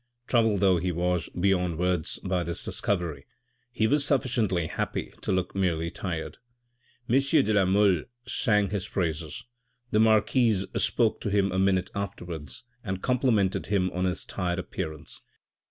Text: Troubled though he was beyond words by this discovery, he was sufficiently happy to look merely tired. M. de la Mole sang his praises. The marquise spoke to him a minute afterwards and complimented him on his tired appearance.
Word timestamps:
Troubled 0.25 0.61
though 0.61 0.77
he 0.77 0.91
was 0.91 1.29
beyond 1.39 1.77
words 1.77 2.17
by 2.23 2.41
this 2.43 2.63
discovery, 2.63 3.27
he 3.71 3.85
was 3.85 4.03
sufficiently 4.03 4.65
happy 4.65 5.13
to 5.21 5.31
look 5.31 5.53
merely 5.53 5.91
tired. 5.91 6.37
M. 7.07 7.19
de 7.19 7.53
la 7.53 7.65
Mole 7.65 8.05
sang 8.25 8.71
his 8.71 8.87
praises. 8.87 9.43
The 9.91 9.99
marquise 9.99 10.65
spoke 10.75 11.21
to 11.21 11.29
him 11.29 11.51
a 11.51 11.59
minute 11.59 11.91
afterwards 11.93 12.63
and 12.83 13.03
complimented 13.03 13.67
him 13.67 13.91
on 13.91 14.05
his 14.05 14.25
tired 14.25 14.57
appearance. 14.57 15.21